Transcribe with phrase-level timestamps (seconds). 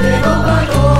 [0.00, 0.99] Llegó Manolo,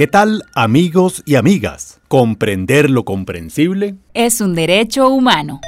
[0.00, 2.00] ¿Qué tal amigos y amigas?
[2.08, 3.96] ¿Comprender lo comprensible?
[4.14, 5.60] Es un derecho humano.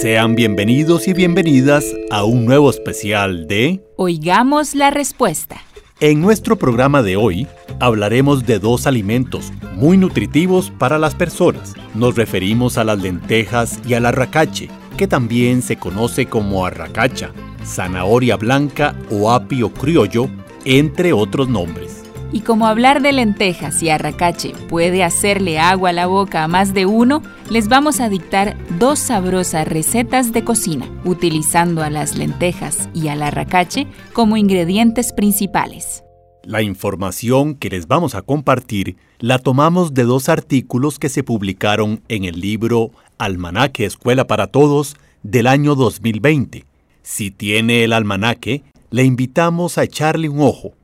[0.00, 3.82] Sean bienvenidos y bienvenidas a un nuevo especial de...
[3.96, 5.56] Oigamos la respuesta.
[5.98, 7.48] En nuestro programa de hoy
[7.80, 11.74] hablaremos de dos alimentos muy nutritivos para las personas.
[11.96, 17.32] Nos referimos a las lentejas y al arracache, que también se conoce como arracacha,
[17.64, 20.30] zanahoria blanca o apio criollo,
[20.64, 21.95] entre otros nombres.
[22.32, 26.74] Y como hablar de lentejas y arracache puede hacerle agua a la boca a más
[26.74, 32.88] de uno, les vamos a dictar dos sabrosas recetas de cocina, utilizando a las lentejas
[32.92, 36.02] y al arracache como ingredientes principales.
[36.42, 42.02] La información que les vamos a compartir la tomamos de dos artículos que se publicaron
[42.08, 46.64] en el libro Almanaque Escuela para Todos del año 2020.
[47.02, 50.74] Si tiene el almanaque, le invitamos a echarle un ojo.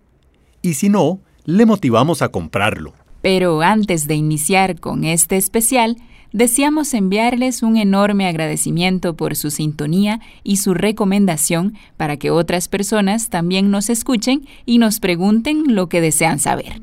[0.62, 2.92] Y si no, le motivamos a comprarlo.
[3.20, 5.96] Pero antes de iniciar con este especial,
[6.32, 13.30] deseamos enviarles un enorme agradecimiento por su sintonía y su recomendación para que otras personas
[13.30, 16.82] también nos escuchen y nos pregunten lo que desean saber.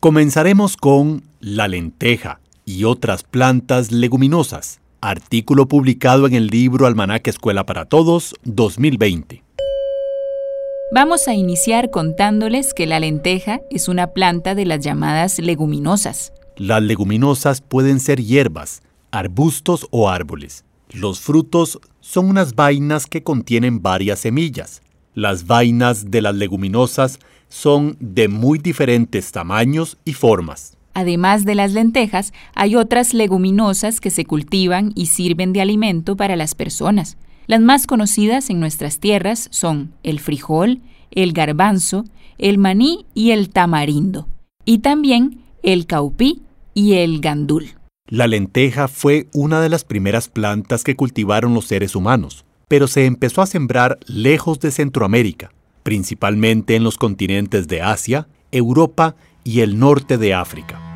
[0.00, 7.64] Comenzaremos con la lenteja y otras plantas leguminosas, artículo publicado en el libro Almanaque Escuela
[7.64, 9.43] para Todos 2020.
[10.92, 16.32] Vamos a iniciar contándoles que la lenteja es una planta de las llamadas leguminosas.
[16.56, 20.64] Las leguminosas pueden ser hierbas, arbustos o árboles.
[20.90, 24.82] Los frutos son unas vainas que contienen varias semillas.
[25.14, 27.18] Las vainas de las leguminosas
[27.48, 30.76] son de muy diferentes tamaños y formas.
[30.92, 36.36] Además de las lentejas, hay otras leguminosas que se cultivan y sirven de alimento para
[36.36, 37.16] las personas.
[37.46, 42.04] Las más conocidas en nuestras tierras son el frijol, el garbanzo,
[42.38, 44.28] el maní y el tamarindo,
[44.64, 47.70] y también el caupí y el gandul.
[48.08, 53.06] La lenteja fue una de las primeras plantas que cultivaron los seres humanos, pero se
[53.06, 59.78] empezó a sembrar lejos de Centroamérica, principalmente en los continentes de Asia, Europa y el
[59.78, 60.93] norte de África.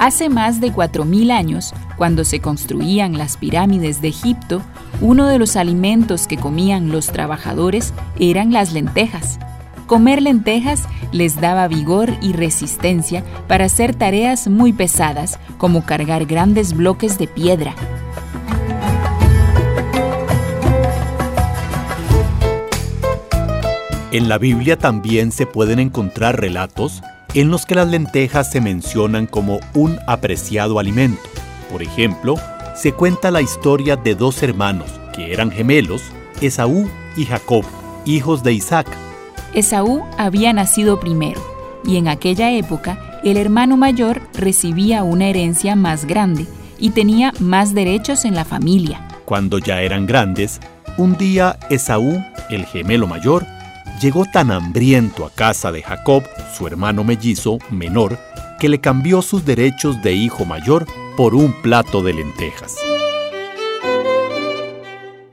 [0.00, 4.62] Hace más de 4.000 años, cuando se construían las pirámides de Egipto,
[5.02, 9.38] uno de los alimentos que comían los trabajadores eran las lentejas.
[9.86, 16.72] Comer lentejas les daba vigor y resistencia para hacer tareas muy pesadas, como cargar grandes
[16.72, 17.74] bloques de piedra.
[24.12, 27.02] En la Biblia también se pueden encontrar relatos
[27.34, 31.22] en los que las lentejas se mencionan como un apreciado alimento.
[31.70, 32.34] Por ejemplo,
[32.74, 36.02] se cuenta la historia de dos hermanos que eran gemelos,
[36.40, 37.64] Esaú y Jacob,
[38.04, 38.86] hijos de Isaac.
[39.54, 41.40] Esaú había nacido primero,
[41.84, 46.46] y en aquella época el hermano mayor recibía una herencia más grande
[46.78, 49.06] y tenía más derechos en la familia.
[49.24, 50.60] Cuando ya eran grandes,
[50.96, 53.46] un día Esaú, el gemelo mayor,
[54.00, 56.24] llegó tan hambriento a casa de Jacob,
[56.56, 58.18] su hermano mellizo menor,
[58.58, 60.86] que le cambió sus derechos de hijo mayor
[61.16, 62.76] por un plato de lentejas.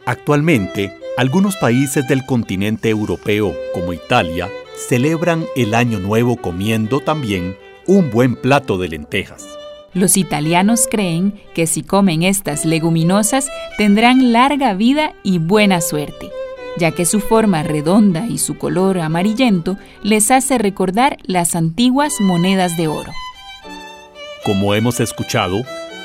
[0.05, 4.49] Actualmente, algunos países del continente europeo, como Italia,
[4.87, 9.45] celebran el Año Nuevo comiendo también un buen plato de lentejas.
[9.93, 16.29] Los italianos creen que si comen estas leguminosas tendrán larga vida y buena suerte
[16.77, 22.77] ya que su forma redonda y su color amarillento les hace recordar las antiguas monedas
[22.77, 23.11] de oro.
[24.43, 25.63] Como hemos escuchado,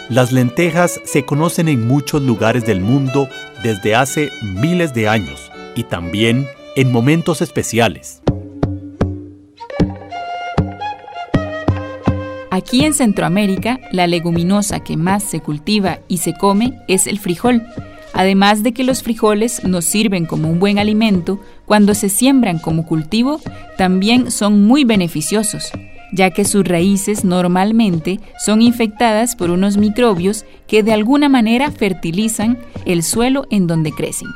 [0.09, 3.29] las lentejas se conocen en muchos lugares del mundo
[3.63, 8.23] desde hace miles de años y también en momentos especiales.
[12.51, 17.63] Aquí en Centroamérica, la leguminosa que más se cultiva y se come es el frijol,
[18.13, 22.87] además de que los frijoles nos sirven como un buen alimento, cuando se siembran como
[22.87, 23.41] cultivo,
[23.77, 25.71] también son muy beneficiosos,
[26.13, 32.59] ya que sus raíces normalmente son infectadas por unos microbios que de alguna manera fertilizan
[32.85, 34.29] el suelo en donde crecen.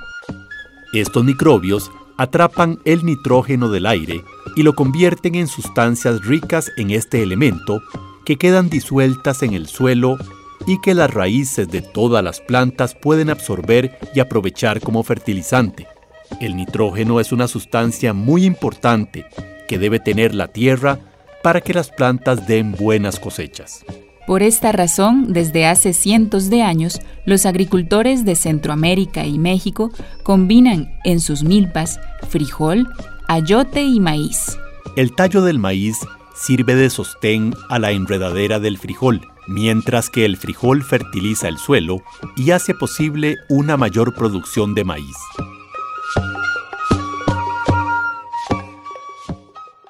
[0.93, 4.23] Estos microbios atrapan el nitrógeno del aire
[4.57, 7.83] y lo convierten en sustancias ricas en este elemento
[8.25, 10.17] que quedan disueltas en el suelo
[10.67, 15.87] y que las raíces de todas las plantas pueden absorber y aprovechar como fertilizante.
[16.41, 19.27] El nitrógeno es una sustancia muy importante
[19.69, 20.99] que debe tener la tierra
[21.43, 23.85] para que las plantas den buenas cosechas.
[24.27, 29.93] Por esta razón, desde hace cientos de años, los agricultores de Centroamérica y México
[30.25, 32.89] combinan en sus milpas frijol,
[33.29, 34.59] ayote y maíz.
[34.97, 35.99] El tallo del maíz
[36.35, 42.03] sirve de sostén a la enredadera del frijol, mientras que el frijol fertiliza el suelo
[42.37, 45.17] y hace posible una mayor producción de maíz.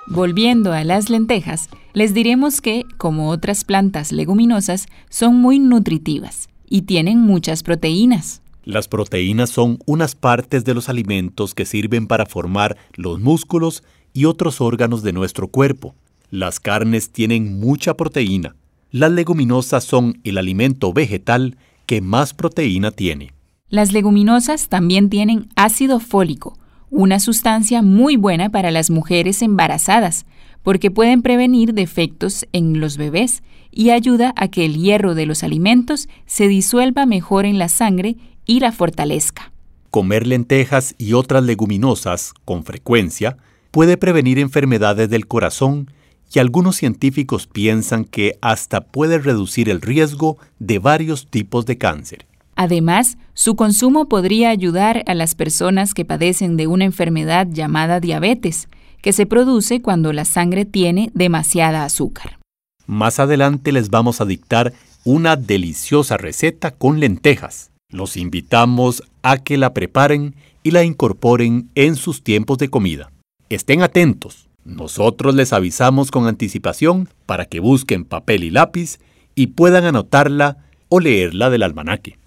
[0.06, 6.82] Volviendo a las lentejas, les diremos que, como otras plantas leguminosas, son muy nutritivas y
[6.82, 8.40] tienen muchas proteínas.
[8.64, 14.24] Las proteínas son unas partes de los alimentos que sirven para formar los músculos y
[14.24, 15.94] otros órganos de nuestro cuerpo.
[16.30, 18.56] Las carnes tienen mucha proteína.
[18.90, 21.56] Las leguminosas son el alimento vegetal
[21.86, 23.32] que más proteína tiene.
[23.68, 26.56] Las leguminosas también tienen ácido fólico,
[26.88, 30.24] una sustancia muy buena para las mujeres embarazadas,
[30.62, 33.42] porque pueden prevenir defectos en los bebés
[33.72, 38.16] y ayuda a que el hierro de los alimentos se disuelva mejor en la sangre
[38.46, 39.52] y la fortalezca.
[39.90, 43.36] Comer lentejas y otras leguminosas con frecuencia
[43.72, 45.90] puede prevenir enfermedades del corazón
[46.32, 52.26] y algunos científicos piensan que hasta puede reducir el riesgo de varios tipos de cáncer.
[52.56, 58.68] Además, su consumo podría ayudar a las personas que padecen de una enfermedad llamada diabetes,
[59.02, 62.38] que se produce cuando la sangre tiene demasiada azúcar.
[62.86, 64.72] Más adelante les vamos a dictar
[65.04, 67.70] una deliciosa receta con lentejas.
[67.90, 73.12] Los invitamos a que la preparen y la incorporen en sus tiempos de comida.
[73.48, 74.45] Estén atentos.
[74.66, 78.98] Nosotros les avisamos con anticipación para que busquen papel y lápiz
[79.36, 80.58] y puedan anotarla
[80.88, 82.18] o leerla del almanaque.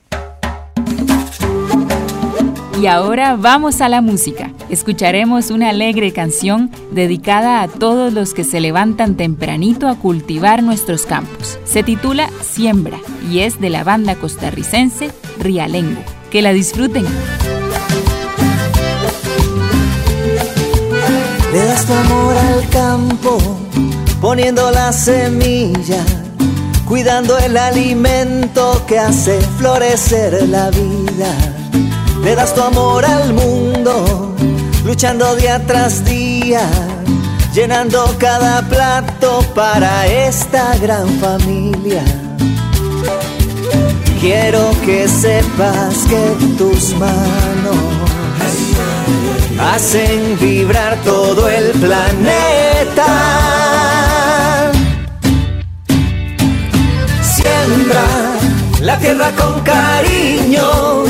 [2.81, 4.53] Y ahora vamos a la música.
[4.69, 11.06] Escucharemos una alegre canción dedicada a todos los que se levantan tempranito a cultivar nuestros
[11.06, 11.59] campos.
[11.65, 12.97] Se titula Siembra
[13.30, 16.01] y es de la banda costarricense Rialengo.
[16.31, 17.06] Que la disfruten.
[21.51, 23.39] Le das tu amor al campo,
[24.21, 26.03] poniendo la semilla,
[26.85, 31.31] cuidando el alimento que hace florecer la vida.
[32.23, 34.35] Le das tu amor al mundo,
[34.85, 36.61] luchando día tras día,
[37.51, 42.03] llenando cada plato para esta gran familia.
[44.21, 48.19] Quiero que sepas que tus manos
[49.59, 53.06] hacen vibrar todo el planeta.
[57.21, 58.06] Siembra
[58.81, 61.04] la tierra con cariño,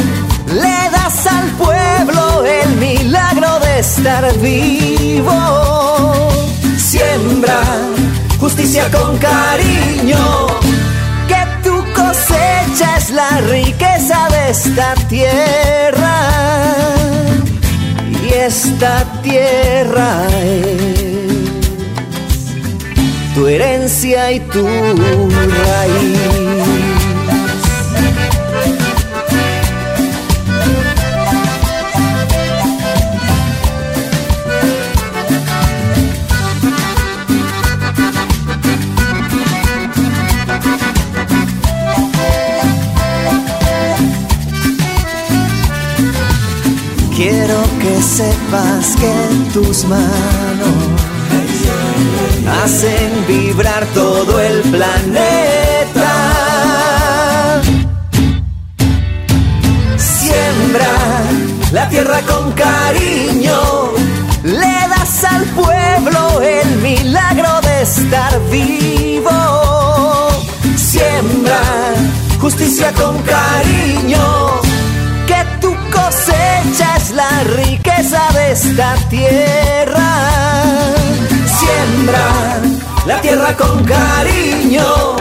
[0.54, 6.12] le das al pueblo el milagro de estar vivo.
[6.78, 7.62] Siembra
[8.40, 10.48] justicia con cariño,
[11.28, 16.99] que tu cosecha es la riqueza de esta tierra
[18.50, 21.34] esta tierra es
[23.36, 26.69] tu herencia y tu raíz.
[49.62, 50.76] Tus manos
[52.64, 56.14] hacen vibrar todo el planeta.
[59.98, 60.94] Siembra
[61.72, 63.60] la tierra con cariño,
[64.44, 69.40] le das al pueblo el milagro de estar vivo.
[70.76, 71.62] Siembra
[72.40, 74.62] justicia con cariño,
[75.28, 77.79] que tu cosecha es la riqueza
[78.10, 80.10] de esta tierra.
[81.46, 82.60] Siembra
[83.06, 85.16] la tierra con cariño,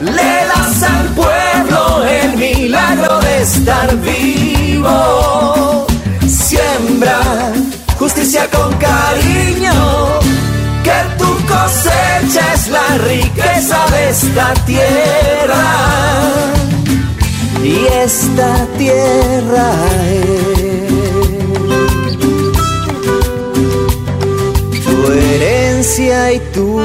[0.00, 5.86] le das al pueblo el milagro de estar vivo.
[6.26, 7.20] Siembra
[8.00, 10.18] justicia con cariño,
[10.82, 15.66] que tu cosecha es la riqueza de esta tierra.
[17.62, 19.70] Y esta tierra
[20.10, 20.93] es
[25.98, 26.78] herencia y tu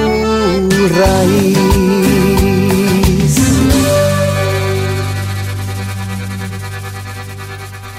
[0.96, 1.58] raíz.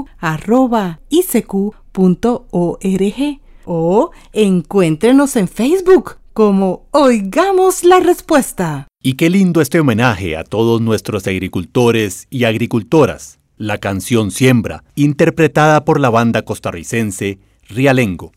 [3.66, 8.88] o encuéntrenos en Facebook como Oigamos la Respuesta.
[9.04, 13.39] Y qué lindo este homenaje a todos nuestros agricultores y agricultoras.
[13.60, 18.32] La canción Siembra, interpretada por la banda costarricense Rialengo.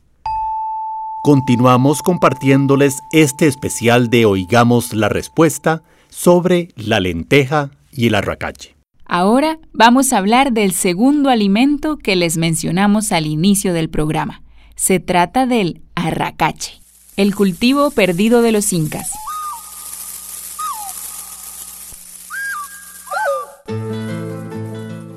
[1.23, 8.75] Continuamos compartiéndoles este especial de Oigamos la Respuesta sobre la lenteja y el arracache.
[9.05, 14.43] Ahora vamos a hablar del segundo alimento que les mencionamos al inicio del programa.
[14.75, 16.81] Se trata del arracache,
[17.17, 19.12] el cultivo perdido de los incas.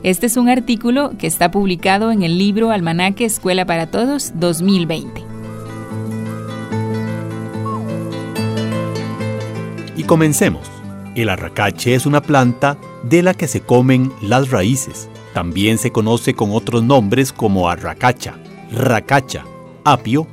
[0.06, 5.24] Este es un artículo que está publicado en el libro Almanaque Escuela para Todos 2020.
[9.98, 10.70] Y comencemos.
[11.16, 15.10] El arracache es una planta de la que se comen las raíces.
[15.34, 18.36] También se conoce con otros nombres como arracacha,
[18.72, 19.44] racacha,
[19.86, 20.28] apio,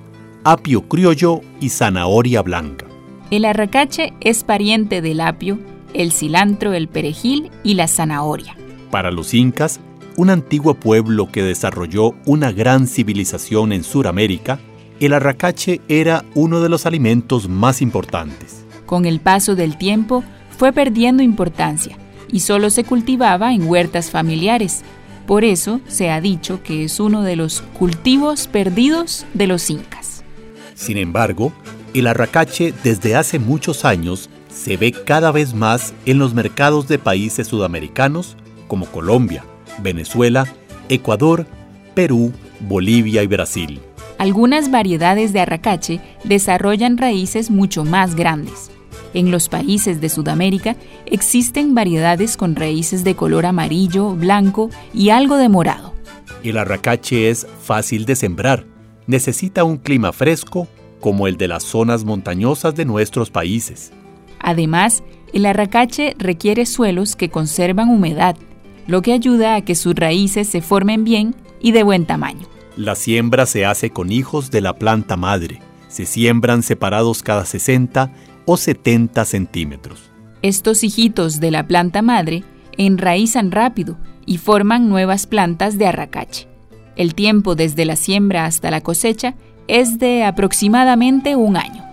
[0.44, 2.84] apio criollo y zanahoria blanca.
[3.30, 5.58] El arracache es pariente del apio,
[5.94, 8.54] el cilantro, el perejil y la zanahoria.
[8.92, 9.80] Para los incas,
[10.18, 14.60] un antiguo pueblo que desarrolló una gran civilización en Sudamérica,
[15.00, 18.66] el arracache era uno de los alimentos más importantes.
[18.84, 20.22] Con el paso del tiempo,
[20.58, 21.96] fue perdiendo importancia
[22.30, 24.82] y solo se cultivaba en huertas familiares.
[25.26, 30.22] Por eso se ha dicho que es uno de los cultivos perdidos de los incas.
[30.74, 31.50] Sin embargo,
[31.94, 36.98] el arracache desde hace muchos años se ve cada vez más en los mercados de
[36.98, 38.36] países sudamericanos
[38.72, 39.44] como Colombia,
[39.82, 40.46] Venezuela,
[40.88, 41.46] Ecuador,
[41.92, 43.82] Perú, Bolivia y Brasil.
[44.16, 48.70] Algunas variedades de arracache desarrollan raíces mucho más grandes.
[49.12, 55.36] En los países de Sudamérica existen variedades con raíces de color amarillo, blanco y algo
[55.36, 55.92] de morado.
[56.42, 58.64] El arracache es fácil de sembrar.
[59.06, 60.66] Necesita un clima fresco
[60.98, 63.92] como el de las zonas montañosas de nuestros países.
[64.38, 65.02] Además,
[65.34, 68.34] el arracache requiere suelos que conservan humedad,
[68.86, 72.46] lo que ayuda a que sus raíces se formen bien y de buen tamaño.
[72.76, 75.60] La siembra se hace con hijos de la planta madre.
[75.88, 78.10] Se siembran separados cada 60
[78.46, 80.10] o 70 centímetros.
[80.40, 82.44] Estos hijitos de la planta madre
[82.76, 83.96] enraizan rápido
[84.26, 86.48] y forman nuevas plantas de arracache.
[86.96, 89.34] El tiempo desde la siembra hasta la cosecha
[89.68, 91.84] es de aproximadamente un año.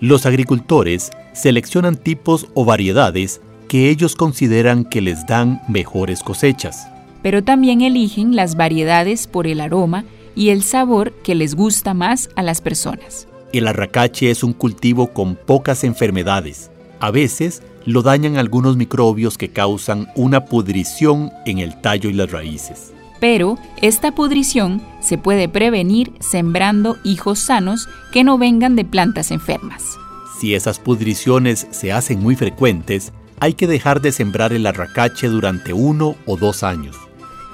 [0.00, 6.88] Los agricultores seleccionan tipos o variedades que ellos consideran que les dan mejores cosechas.
[7.22, 10.04] Pero también eligen las variedades por el aroma
[10.34, 13.26] y el sabor que les gusta más a las personas.
[13.52, 16.70] El arracache es un cultivo con pocas enfermedades.
[17.00, 22.30] A veces lo dañan algunos microbios que causan una pudrición en el tallo y las
[22.30, 22.92] raíces.
[23.20, 29.96] Pero esta pudrición se puede prevenir sembrando hijos sanos que no vengan de plantas enfermas.
[30.38, 35.72] Si esas pudriciones se hacen muy frecuentes, hay que dejar de sembrar el arracache durante
[35.72, 36.96] uno o dos años.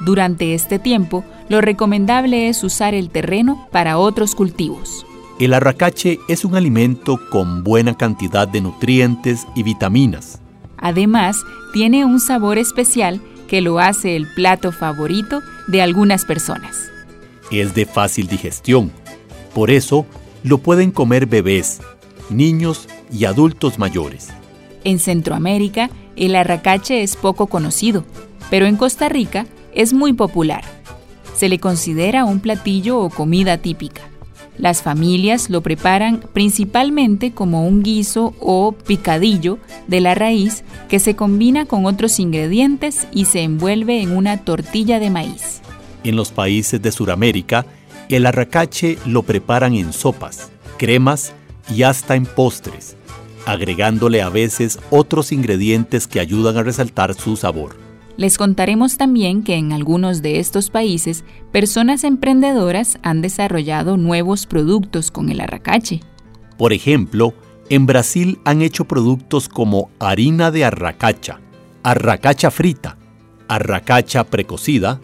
[0.00, 5.06] Durante este tiempo, lo recomendable es usar el terreno para otros cultivos.
[5.38, 10.40] El arracache es un alimento con buena cantidad de nutrientes y vitaminas.
[10.76, 11.36] Además,
[11.72, 16.90] tiene un sabor especial que lo hace el plato favorito de algunas personas.
[17.50, 18.90] Es de fácil digestión.
[19.54, 20.06] Por eso,
[20.42, 21.80] lo pueden comer bebés,
[22.30, 24.30] niños y adultos mayores.
[24.84, 28.04] En Centroamérica, el arracache es poco conocido,
[28.50, 30.64] pero en Costa Rica es muy popular.
[31.36, 34.02] Se le considera un platillo o comida típica.
[34.58, 41.16] Las familias lo preparan principalmente como un guiso o picadillo de la raíz que se
[41.16, 45.62] combina con otros ingredientes y se envuelve en una tortilla de maíz.
[46.04, 47.64] En los países de Sudamérica,
[48.08, 51.32] el arracache lo preparan en sopas, cremas
[51.74, 52.96] y hasta en postres,
[53.46, 57.76] agregándole a veces otros ingredientes que ayudan a resaltar su sabor.
[58.16, 65.10] Les contaremos también que en algunos de estos países, personas emprendedoras han desarrollado nuevos productos
[65.10, 66.00] con el arracache.
[66.58, 67.34] Por ejemplo,
[67.70, 71.40] En Brasil han hecho productos como harina de arracacha,
[71.82, 72.98] arracacha frita,
[73.48, 75.00] arracacha precocida,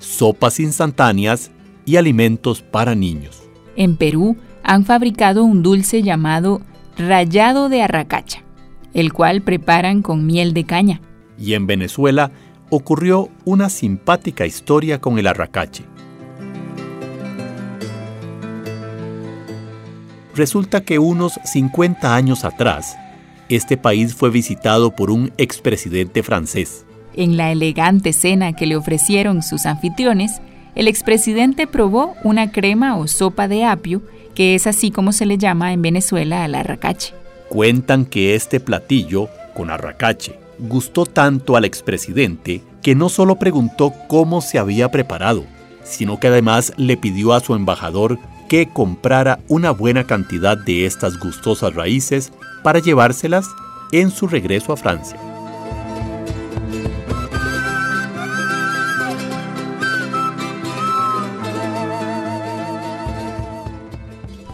[0.00, 1.50] sopas instantáneas
[1.86, 3.42] y alimentos para niños.
[3.74, 6.60] En Perú han fabricado un dulce llamado
[7.00, 8.42] rallado de arracacha,
[8.94, 11.00] el cual preparan con miel de caña.
[11.38, 12.30] Y en Venezuela
[12.70, 15.84] ocurrió una simpática historia con el arracache.
[20.34, 22.96] Resulta que unos 50 años atrás,
[23.48, 26.86] este país fue visitado por un expresidente francés.
[27.14, 30.40] En la elegante cena que le ofrecieron sus anfitriones,
[30.76, 34.02] el expresidente probó una crema o sopa de apio,
[34.34, 37.14] que es así como se le llama en Venezuela al arracache.
[37.48, 44.40] Cuentan que este platillo, con arracache, gustó tanto al expresidente que no solo preguntó cómo
[44.40, 45.44] se había preparado,
[45.82, 48.18] sino que además le pidió a su embajador
[48.48, 52.32] que comprara una buena cantidad de estas gustosas raíces
[52.62, 53.48] para llevárselas
[53.92, 55.29] en su regreso a Francia.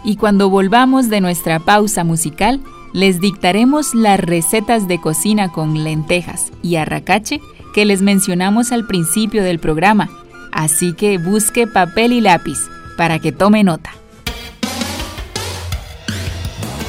[0.07, 2.61] Y cuando volvamos de nuestra pausa musical,
[2.93, 7.41] les dictaremos las recetas de cocina con lentejas y arracache
[7.73, 10.09] que les mencionamos al principio del programa,
[10.53, 12.57] así que busque papel y lápiz
[12.95, 13.91] para que tome nota.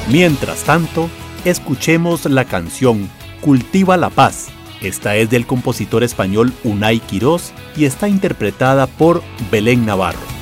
[0.07, 1.09] Mientras tanto,
[1.43, 3.09] escuchemos la canción
[3.41, 4.47] Cultiva la Paz.
[4.79, 9.21] Esta es del compositor español Unai Quirós y está interpretada por
[9.51, 10.38] Belén Navarro.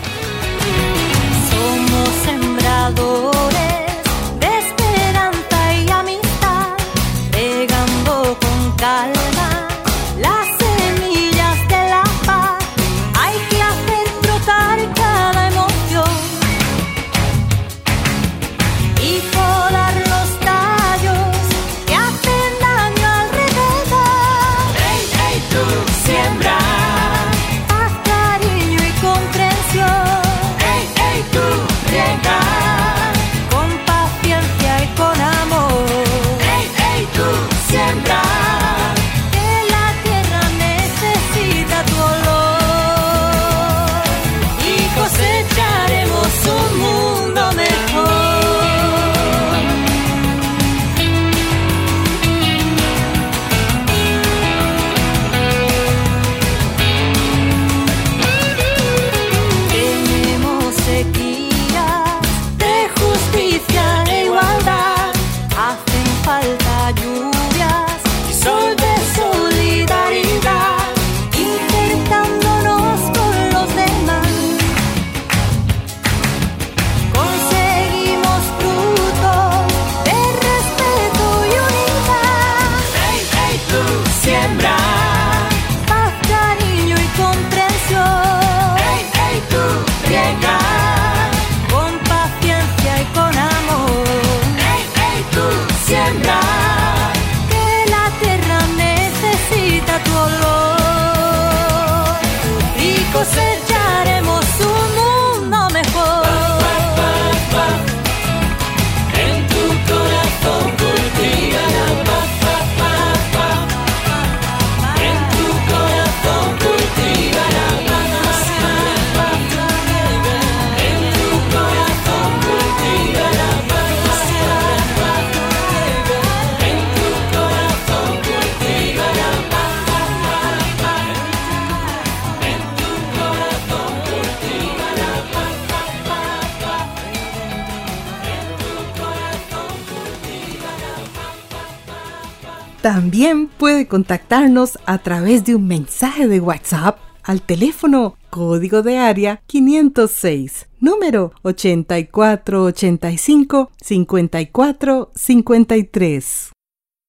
[142.87, 149.41] También puede contactarnos a través de un mensaje de WhatsApp al teléfono código de área
[149.45, 156.51] 506, número 8485 5453.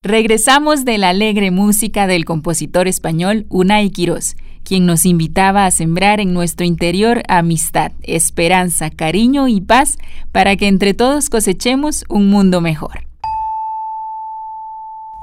[0.03, 6.19] Regresamos de la alegre música del compositor español Unai Quirós, quien nos invitaba a sembrar
[6.19, 9.97] en nuestro interior amistad, esperanza, cariño y paz
[10.33, 13.08] para que entre todos cosechemos un mundo mejor.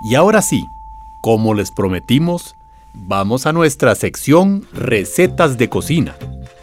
[0.07, 0.69] Y ahora sí,
[1.19, 2.55] como les prometimos,
[2.93, 6.15] vamos a nuestra sección Recetas de Cocina,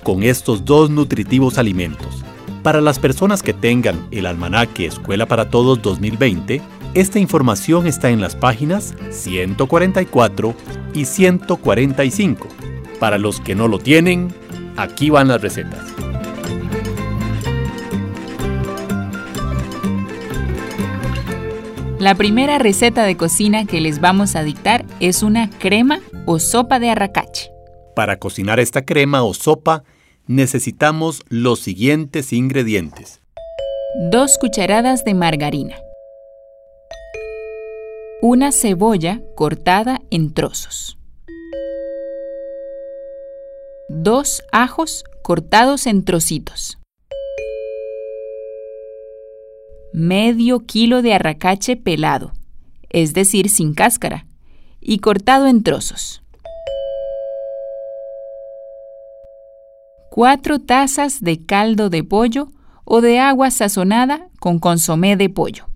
[0.05, 2.22] con estos dos nutritivos alimentos.
[2.62, 6.62] Para las personas que tengan el almanaque Escuela para Todos 2020,
[6.94, 10.55] esta información está en las páginas 144
[10.94, 12.46] y 145.
[13.00, 14.33] Para los que no lo tienen,
[14.76, 16.12] aquí van las recetas.
[22.03, 26.81] La primera receta de cocina que les vamos a dictar es una crema o sopa
[26.81, 27.53] de arracache.
[27.95, 29.85] Para cocinar esta crema o sopa
[30.27, 33.21] necesitamos los siguientes ingredientes.
[34.11, 35.77] 2 cucharadas de margarina.
[38.21, 40.99] Una cebolla cortada en trozos.
[43.91, 46.79] 2 ajos cortados en trocitos.
[49.94, 52.33] Medio kilo de arracache pelado,
[52.88, 54.26] es decir, sin cáscara,
[54.81, 56.22] y cortado en trozos.
[60.11, 62.48] 4 tazas de caldo de pollo
[62.85, 65.66] o de agua sazonada con consomé de pollo.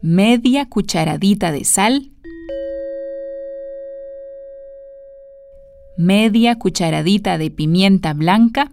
[0.00, 2.12] Media cucharadita de sal.
[5.98, 8.72] Media cucharadita de pimienta blanca.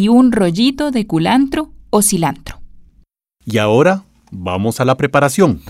[0.00, 2.62] Y un rollito de culantro o cilantro.
[3.44, 5.60] Y ahora vamos a la preparación.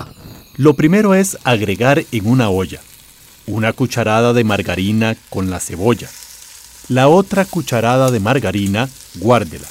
[0.57, 2.81] Lo primero es agregar en una olla
[3.49, 6.09] una cucharada de margarina con la cebolla.
[6.89, 9.67] La otra cucharada de margarina, guárdela,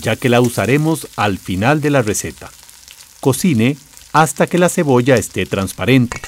[0.00, 2.50] ya que la usaremos al final de la receta.
[3.18, 3.76] Cocine
[4.12, 6.20] hasta que la cebolla esté transparente.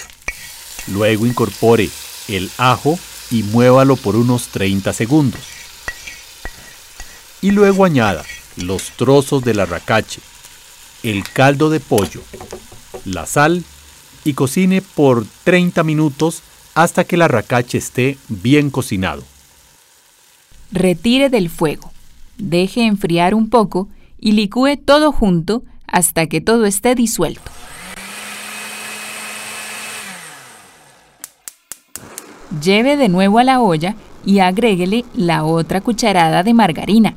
[0.88, 1.88] Luego incorpore
[2.26, 2.98] el ajo
[3.30, 5.60] y muévalo por unos 30 segundos.
[7.42, 8.24] Y luego añada
[8.57, 10.20] los trozos del arracache,
[11.03, 12.20] el caldo de pollo,
[13.05, 13.64] la sal
[14.24, 16.42] y cocine por 30 minutos
[16.74, 19.22] hasta que el arracache esté bien cocinado.
[20.72, 21.90] Retire del fuego,
[22.37, 27.50] deje enfriar un poco y licúe todo junto hasta que todo esté disuelto.
[32.62, 37.14] Lleve de nuevo a la olla y agréguele la otra cucharada de margarina.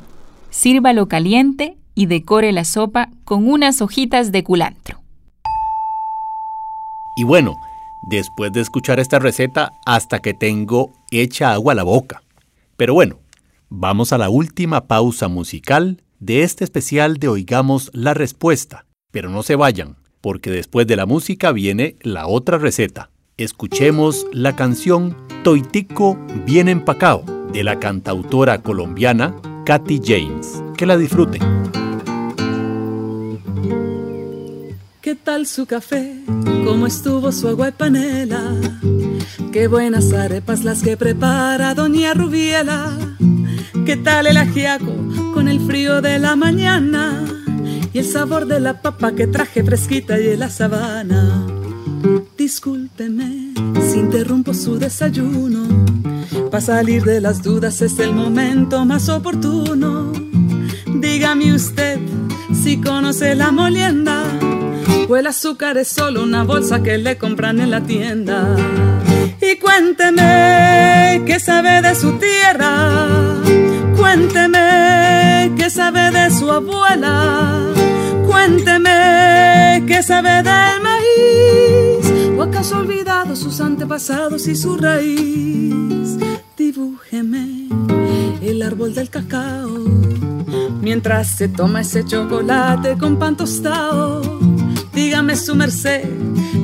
[0.54, 5.02] Sírvalo caliente y decore la sopa con unas hojitas de culantro.
[7.16, 7.56] Y bueno,
[8.08, 12.22] después de escuchar esta receta hasta que tengo hecha agua a la boca.
[12.76, 13.18] Pero bueno,
[13.68, 18.86] vamos a la última pausa musical de este especial de Oigamos la Respuesta.
[19.10, 23.10] Pero no se vayan, porque después de la música viene la otra receta.
[23.38, 30.62] Escuchemos la canción Toitico bien empacao de la cantautora colombiana Katy James.
[30.76, 31.40] Que la disfruten.
[35.00, 36.18] ¿Qué tal su café?
[36.64, 38.42] ¿Cómo estuvo su agua y panela?
[39.52, 42.92] Qué buenas arepas las que prepara doña Rubiela.
[43.86, 44.92] ¿Qué tal el ajiaco
[45.32, 47.24] con el frío de la mañana?
[47.92, 51.46] Y el sabor de la papa que traje fresquita y en la sabana.
[52.36, 55.83] Discúlpeme si interrumpo su desayuno.
[56.54, 60.12] Para salir de las dudas es el momento más oportuno.
[60.86, 61.98] Dígame usted
[62.62, 64.22] si conoce la molienda
[65.08, 68.54] o el azúcar es solo una bolsa que le compran en la tienda.
[69.42, 73.34] Y cuénteme qué sabe de su tierra,
[73.96, 77.62] cuénteme qué sabe de su abuela,
[78.28, 86.14] cuénteme qué sabe del maíz, o acaso ha olvidado sus antepasados y su raíz.
[88.64, 89.68] Árbol del cacao,
[90.80, 94.22] mientras se toma ese chocolate con pan tostado
[94.94, 96.08] dígame su merced,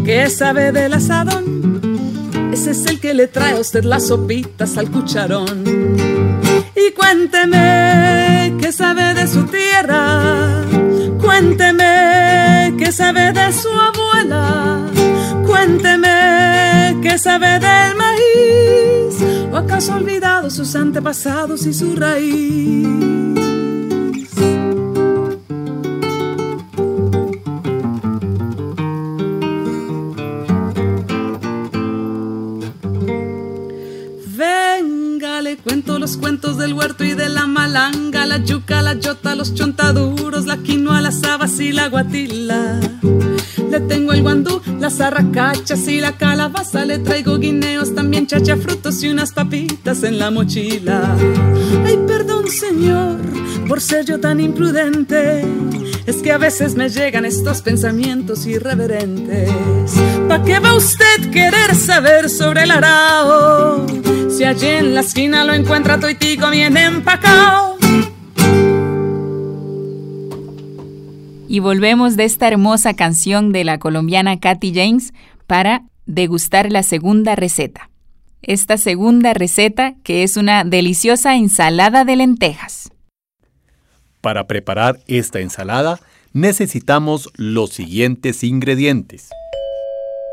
[0.04, 2.50] ¿qué sabe del asadón?
[2.52, 5.64] Ese es el que le trae a usted las sopitas al cucharón.
[6.76, 10.64] Y cuénteme qué sabe de su tierra,
[11.20, 14.80] cuénteme qué sabe de su abuela,
[15.46, 16.09] cuénteme
[17.00, 23.10] qué sabe del maíz, o acaso ha olvidado sus antepasados y su raíz.
[36.00, 40.56] los cuentos del huerto y de la malanga, la yuca, la yota, los chontaduros, la
[40.56, 42.80] quinoa, las habas y la guatila.
[43.70, 49.00] Le tengo el guandú, las arracachas y la calabaza, le traigo guineos, también chacha frutos
[49.04, 51.16] y unas papitas en la mochila.
[51.86, 53.18] Ay, perdón señor,
[53.68, 55.44] por ser yo tan imprudente,
[56.04, 59.50] es que a veces me llegan estos pensamientos irreverentes.
[60.28, 63.86] ¿Pa' qué va usted querer saber sobre el arao?
[64.36, 67.79] Si allí en la esquina lo encuentra toitico bien empacado.
[71.52, 75.12] Y volvemos de esta hermosa canción de la colombiana Katy James
[75.48, 77.90] para degustar la segunda receta.
[78.40, 82.92] Esta segunda receta que es una deliciosa ensalada de lentejas.
[84.20, 85.98] Para preparar esta ensalada
[86.32, 89.30] necesitamos los siguientes ingredientes.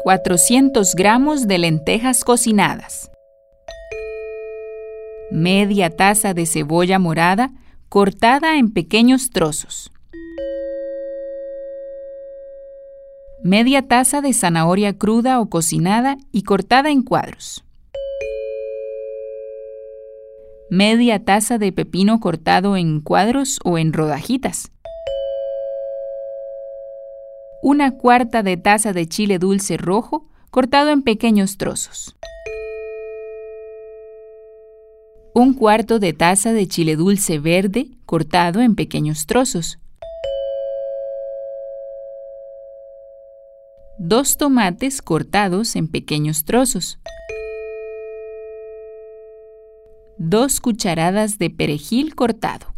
[0.03, 3.10] 400 gramos de lentejas cocinadas.
[5.32, 7.49] Media taza de cebolla morada
[7.89, 9.91] cortada en pequeños trozos.
[13.48, 17.64] Media taza de zanahoria cruda o cocinada y cortada en cuadros.
[20.70, 24.70] Media taza de pepino cortado en cuadros o en rodajitas.
[27.64, 32.18] Una cuarta de taza de chile dulce rojo cortado en pequeños trozos.
[35.34, 39.80] Un cuarto de taza de chile dulce verde cortado en pequeños trozos.
[44.00, 47.00] Dos tomates cortados en pequeños trozos.
[50.20, 52.76] 2 cucharadas de perejil cortado,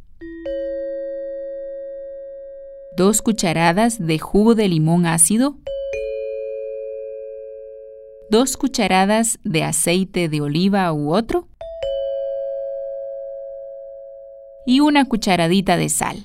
[2.96, 5.58] 2 cucharadas de jugo de limón ácido,
[8.30, 11.50] 2 cucharadas de aceite de oliva u otro
[14.66, 16.24] y una cucharadita de sal.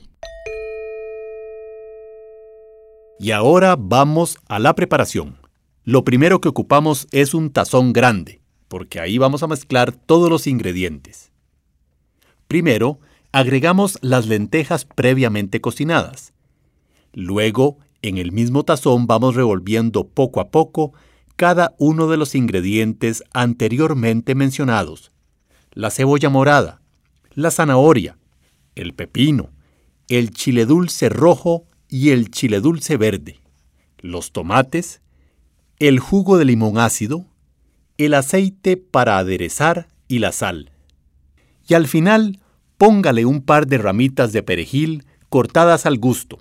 [3.18, 5.36] Y ahora vamos a la preparación.
[5.84, 8.40] Lo primero que ocupamos es un tazón grande
[8.74, 11.30] porque ahí vamos a mezclar todos los ingredientes.
[12.48, 12.98] Primero,
[13.30, 16.32] agregamos las lentejas previamente cocinadas.
[17.12, 20.92] Luego, en el mismo tazón vamos revolviendo poco a poco
[21.36, 25.12] cada uno de los ingredientes anteriormente mencionados.
[25.70, 26.80] La cebolla morada,
[27.34, 28.18] la zanahoria,
[28.74, 29.50] el pepino,
[30.08, 31.64] el chile dulce rojo
[31.94, 33.38] y el chile dulce verde,
[34.00, 35.00] los tomates,
[35.78, 37.24] el jugo de limón ácido,
[37.98, 40.72] el aceite para aderezar y la sal.
[41.68, 42.40] Y al final,
[42.78, 46.40] póngale un par de ramitas de perejil cortadas al gusto.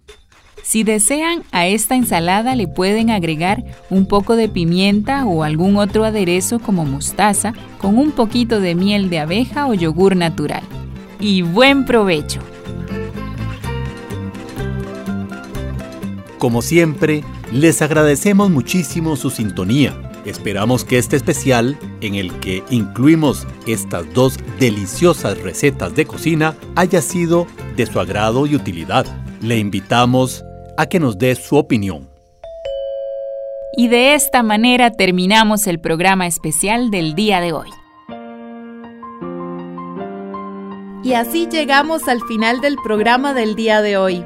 [0.63, 6.03] Si desean, a esta ensalada le pueden agregar un poco de pimienta o algún otro
[6.03, 10.63] aderezo como mostaza con un poquito de miel de abeja o yogur natural.
[11.19, 12.41] Y buen provecho.
[16.43, 23.47] Como siempre, les agradecemos muchísimo su sintonía Esperamos que este especial, en el que incluimos
[23.65, 29.05] estas dos deliciosas recetas de cocina, haya sido de su agrado y utilidad.
[29.39, 30.43] Le invitamos
[30.75, 32.09] a que nos dé su opinión.
[33.77, 37.69] Y de esta manera terminamos el programa especial del día de hoy.
[41.05, 44.25] Y así llegamos al final del programa del día de hoy.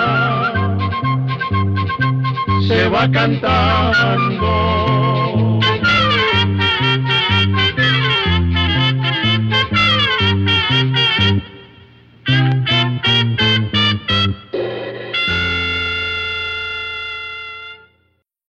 [2.81, 4.41] se va cantando